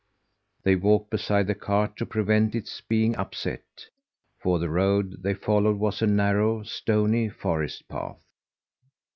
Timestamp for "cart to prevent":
1.53-2.55